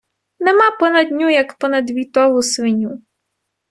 Нема 0.47 0.69
понад 0.79 1.11
ню, 1.17 1.29
як 1.29 1.53
понад 1.61 1.89
війтову 1.91 2.43
свиню. 2.43 3.01